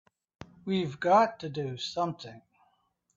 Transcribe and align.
We've 0.65 0.99
got 0.99 1.39
to 1.41 1.49
do 1.49 1.77
something! 1.77 2.41